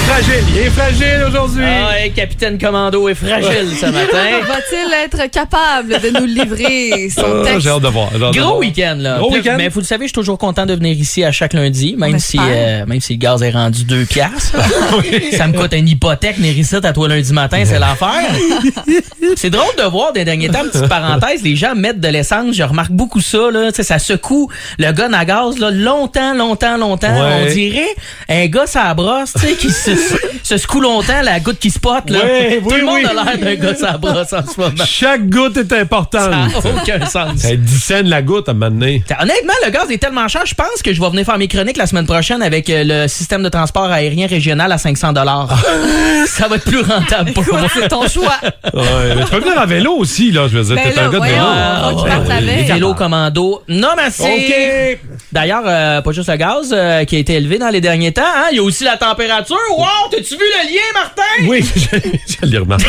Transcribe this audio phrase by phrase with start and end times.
[0.00, 1.64] Il est fragile, il est fragile aujourd'hui.
[1.64, 4.40] Ah, ouais, Capitaine Commando est fragile ce matin.
[4.48, 7.60] Va-t-il être capable de nous livrer son Ah, texte?
[7.60, 8.08] J'ai hâte de voir.
[8.16, 8.52] j'ai hâte de voir.
[8.52, 9.18] Gros week-end, là.
[9.18, 9.54] Gros week-end.
[9.58, 12.18] Mais vous le savez, je suis toujours content de venir ici à chaque lundi, même
[12.18, 14.56] si, euh, même si le gaz est rendu 2 piastres.
[15.36, 18.08] Ça me coûte une hypothèque, ici à toi lundi matin, c'est l'enfer.
[19.36, 22.62] c'est drôle de voir des derniers temps, petite parenthèse, les gens mettent de l'essence, je
[22.62, 23.70] remarque beaucoup ça, là.
[23.70, 27.12] Tu sais, ça secoue le gun à gaz, là, longtemps, longtemps, longtemps.
[27.12, 27.46] Ouais.
[27.48, 27.94] On dirait
[28.28, 29.89] un gars à la brosse, tu sais, qui se,
[30.42, 32.20] se secoue longtemps, la goutte qui spot, là.
[32.20, 32.26] Tout
[32.64, 33.04] oui, le monde oui.
[33.06, 34.84] a l'air d'un gars à la brosse en ce moment.
[34.84, 36.22] Chaque goutte est importante.
[36.22, 37.36] Ça n'a aucun sens.
[37.38, 39.04] Ça 10 cents la goutte à un moment donné.
[39.20, 41.76] Honnêtement, le gaz est tellement cher, je pense que je vais venir faire mes chroniques
[41.76, 45.12] la semaine prochaine avec euh, le système de transport aérien régional à 500
[46.26, 47.68] Ça va être plus rentable pour moi.
[47.72, 48.36] C'est ton choix.
[48.74, 50.46] Ouais, mais tu peux venir à vélo aussi, là.
[50.48, 52.04] Je veux dire, Ben t'es un gars de vélo.
[52.04, 53.62] ouais, Vélo commando.
[53.68, 54.22] Non, merci.
[54.22, 54.98] OK.
[55.32, 58.22] D'ailleurs, euh, pas juste le gaz euh, qui a été élevé dans les derniers temps.
[58.22, 58.48] Hein?
[58.52, 59.56] Il y a aussi la température.
[59.76, 59.86] Wow!
[60.10, 61.22] T'as-tu vu le lien, Martin?
[61.46, 61.98] Oui, je,
[62.42, 62.84] je l'ai remarqué.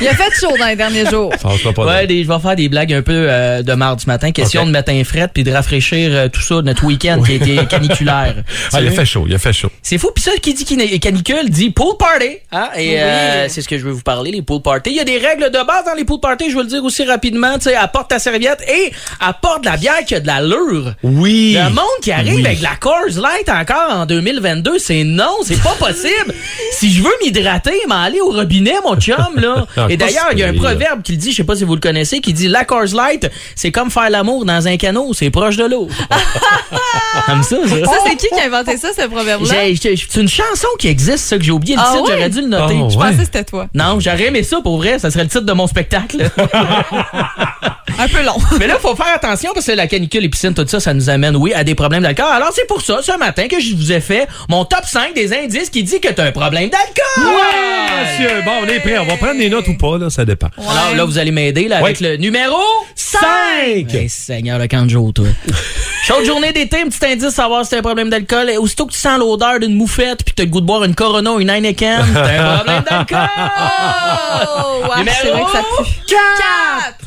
[0.00, 1.32] Il a fait chaud dans les derniers jours.
[1.40, 4.32] Ça pas Ouais, des- je vais faire des blagues un peu euh, de mardi matin.
[4.32, 7.34] Question de mettre un fret puis de rafraîchir euh, tout ça, notre week-end qui a
[7.36, 8.34] été caniculaire.
[8.72, 9.70] Ah, il a fait chaud, il a fait chaud.
[9.82, 10.10] C'est fou.
[10.14, 10.64] Puis ça, qui dit
[11.00, 12.38] canicule dit pool party.
[12.52, 12.68] Hein?
[12.76, 12.94] Et Oui.
[12.98, 14.90] euh, c'est ce que je veux vous parler, les pool parties.
[14.90, 16.84] Il y a des règles de base dans les pool parties, je veux le dire
[16.84, 17.54] aussi rapidement.
[17.54, 20.94] Tu sais, apporte ta serviette et apporte de la bière qui a de l'allure.
[21.02, 21.56] Oui.
[21.58, 22.44] Le monde qui arrive Oui.
[22.46, 26.12] avec de la Coors Light encore en 2022, c'est non, c'est pas possible.
[26.72, 29.66] Si je veux m'hydrater, m'aller au robinet, mon chum, là.
[29.76, 31.64] Ah, Et d'ailleurs, il y a un proverbe qui le dit, je sais pas si
[31.64, 35.12] vous le connaissez, qui dit la Coors Light, c'est comme faire l'amour dans un canot,
[35.14, 35.88] c'est proche de l'eau.
[37.26, 37.84] Comme ça, ça.
[37.84, 39.48] Ça, c'est qui qui a inventé ça, ce proverbe-là?
[39.82, 42.12] C'est une chanson qui existe, ça, que j'ai oublié le Ah titre, ouais?
[42.16, 42.76] j'aurais dû le noter.
[42.80, 43.04] Oh, Je ouais.
[43.06, 43.66] pensais que c'était toi.
[43.74, 46.28] Non, j'aurais aimé ça pour vrai, ça serait le titre de mon spectacle.
[48.02, 48.36] Un peu long.
[48.58, 51.08] Mais là, faut faire attention parce que la canicule, les piscines, tout ça, ça nous
[51.08, 52.26] amène, oui, à des problèmes d'alcool.
[52.30, 55.32] Alors, c'est pour ça, ce matin, que je vous ai fait mon top 5 des
[55.32, 57.24] indices qui dit que t'as un problème d'alcool.
[57.26, 58.42] Ouais, monsieur.
[58.44, 58.98] Bon, on est prêt.
[58.98, 60.48] On va prendre des notes ou pas, là, ça dépend.
[60.58, 62.10] Alors là, vous allez m'aider là, avec Ouais.
[62.10, 62.56] le numéro
[62.94, 63.18] 5!
[63.94, 65.26] Hey, Seigneur, le canjo, toi.
[66.06, 68.50] Chaude journée d'été, un petit indice, savoir si t'as un problème d'alcool.
[68.50, 70.84] Et Aussitôt que tu sens l'odeur d'une moufette puis que t'as le goût de boire
[70.84, 73.28] une Corona ou une Heineken, t'as un problème d'alcool.
[74.58, 75.90] Oh, ouais, Numéro c'est vrai que ça pue.
[76.06, 77.05] Quatre.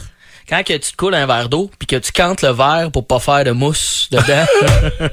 [0.49, 3.05] Quand que tu te coules un verre d'eau puis que tu cantes le verre pour
[3.05, 4.23] pas faire de mousse dedans.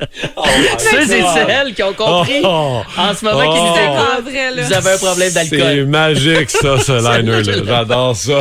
[0.78, 2.82] Ceux et celles qui ont compris Oh.
[2.96, 3.64] en ce moment qui Oh.
[3.68, 4.62] nous C'est écoutent, pas vrai, là.
[4.62, 5.86] vous avez un problème C'est d'alcool.
[5.86, 7.62] magique, ça, ce liner-là.
[7.64, 8.40] J'adore ça.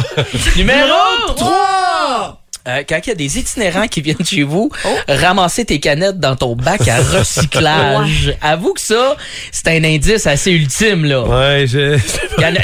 [0.56, 0.88] Numéro
[1.36, 1.50] 3!
[2.70, 4.70] Euh, quand il y a des itinérants qui viennent chez vous
[5.08, 9.16] ramasser tes canettes dans ton bac à recyclage, avoue que ça,
[9.52, 11.24] c'est un indice assez ultime, là.
[11.24, 11.96] Ouais, j'ai.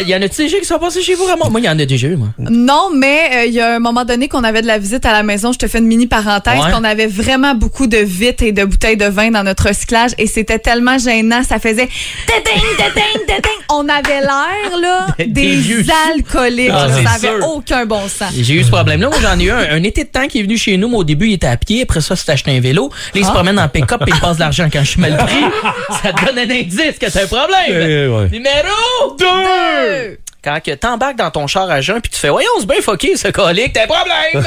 [0.02, 1.50] Il y en a-tu déjà qui sont passés chez vous, Ramon?
[1.50, 2.30] Moi, il y en a déjà eu, moi.
[2.38, 5.12] Non, mais euh, il y a un moment donné qu'on avait de la visite à
[5.12, 5.52] la maison.
[5.52, 6.56] Je te fais une mini parenthèse.
[6.56, 6.72] Ouais.
[6.72, 10.28] qu'on avait vraiment beaucoup de vitres et de bouteilles de vin dans notre recyclage et
[10.28, 11.44] c'était tellement gênant.
[11.44, 11.88] Ça faisait
[12.28, 13.52] téting, téting, téting.
[13.70, 16.70] On avait l'air, là, Des alcooliques.
[16.72, 17.48] Ah, ça c'est avait sûr.
[17.50, 18.32] aucun bon sens.
[18.38, 19.10] J'ai eu ce problème-là.
[19.10, 20.90] Moi, j'en ai eu un, un été de temps qui est venu chez nous.
[20.90, 21.84] Moi, au début, il était à pied.
[21.84, 22.90] Après ça, s'est acheté un vélo.
[23.14, 25.16] Là, il se promène en pick-up et il passe de l'argent quand je suis mal
[25.18, 25.44] pris.
[26.04, 28.30] Ça te donne un indice que t'as un problème.
[28.30, 28.36] Eh.
[28.36, 30.18] Numéro Deux.
[30.46, 33.18] Quand que t'embarques dans ton char à jeun puis tu fais voyons c'est bien fucké
[33.18, 34.46] ce colique t'as un problème!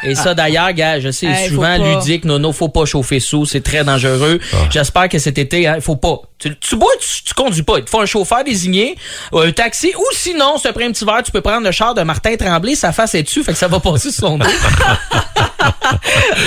[0.04, 3.60] Et ça d'ailleurs gars je sais Hey, souvent ludique nono faut pas chauffer sous c'est
[3.60, 4.38] très dangereux.
[4.70, 6.20] J'espère que cet été hein, faut pas.
[6.38, 7.78] Tu, tu bois tu, tu conduis pas.
[7.78, 8.96] Il te faut un chauffeur désigné
[9.32, 11.72] ou un taxi ou sinon si tu prends un petit verre tu peux prendre le
[11.72, 14.38] char de Martin Tremblay sa face est dessus fait que ça va passer sur son
[14.38, 14.46] dos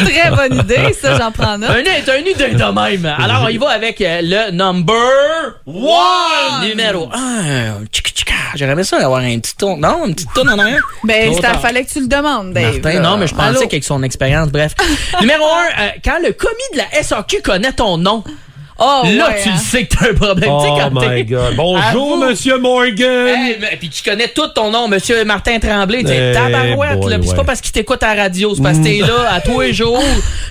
[0.03, 1.69] Très bonne idée, ça, j'en prends note.
[1.69, 3.05] un un idée de même.
[3.17, 4.95] Alors on y va avec euh, le number
[5.65, 7.75] one numéro un.
[8.45, 10.81] Ah, j'aurais aimé ça avoir un petit ton non une petite tonne en arrière.
[11.03, 12.79] Ben, il fallait que tu le demandes, Dave.
[12.81, 14.73] Martin, non, mais je pensais qu'avec son expérience, bref.
[15.21, 18.23] Numéro un, euh, quand le commis de la SAQ connaît ton nom,
[18.77, 19.53] Oh, là, ouais, tu hein.
[19.55, 20.49] le sais que t'as un problème.
[20.59, 21.55] Tu sais, Oh my God.
[21.55, 22.17] Bonjour.
[22.17, 23.27] Monsieur Morgan.
[23.27, 26.01] Hey, mais- puis qui connaît tout ton nom, Monsieur Martin Tremblay.
[26.01, 27.17] Tu sais, Eh, tabarouette, boy, là.
[27.19, 27.37] Puis c'est ouais.
[27.37, 29.71] pas parce qu'il t'écoute à la radio, c'est parce que t'es là à tous les
[29.73, 30.03] jours.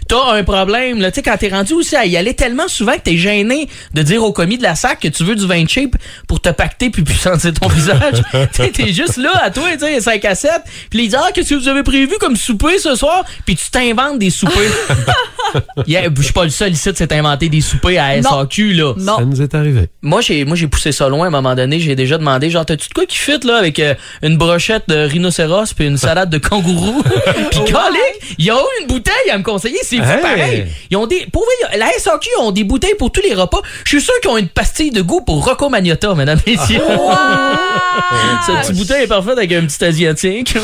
[0.09, 1.11] T'as un problème, là.
[1.11, 4.01] Tu sais, quand t'es rendu aussi à y aller tellement souvent que t'es gêné de
[4.03, 5.95] dire au commis de la sac que tu veux du vin cheap
[6.27, 8.23] pour te pacter puis puis sentir ton visage.
[8.55, 10.51] tu t'es juste là à toi, tu sais, 5 à 7.
[10.89, 13.23] Puis il dit, ah, qu'est-ce que vous avez prévu comme souper ce soir?
[13.45, 14.55] Puis tu t'inventes des soupers.
[15.87, 18.41] Yeah, je suis pas le seul ici de s'être inventé des soupers à Non.
[18.41, 18.93] SAQ, là.
[18.99, 19.17] Non.
[19.19, 19.89] Ça nous est arrivé.
[20.03, 21.79] Moi, j'ai moi j'ai poussé ça loin à un moment donné.
[21.81, 24.97] J'ai déjà demandé, genre, t'as-tu de quoi qui fit, là, avec euh, une brochette de
[25.07, 27.03] rhinocéros puis une salade de kangourou?
[27.51, 29.79] puis, calique, ils ont une bouteille à me conseiller.
[29.83, 30.21] C'est Hey.
[30.23, 30.67] pareil.
[30.91, 31.27] Ils ont des...
[31.33, 33.61] Pour vrai, la SAQ ont des bouteilles pour tous les repas.
[33.85, 36.81] Je suis sûr qu'ils ont une pastille de goût pour Rocco Magnotta, mesdames et messieurs.
[38.47, 40.55] Cette petite bouteille est parfaite avec un petit asiatique.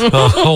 [0.43, 0.55] Oh.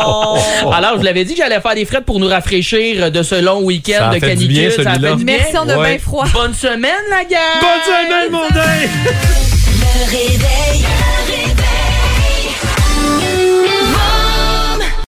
[0.00, 3.34] Alors, je vous l'avais dit que j'allais faire des frettes pour nous rafraîchir de ce
[3.36, 4.48] long week-end de fait du canicule.
[4.48, 5.10] bien, Ça a celui-là.
[5.10, 5.36] fait du bien.
[5.38, 5.88] Merci, on a Ouais.
[5.90, 6.26] bien froid.
[6.32, 7.60] Bonne semaine, la gang!
[7.60, 8.90] Bonne semaine, mon dingue!
[9.74, 10.84] Le réveil.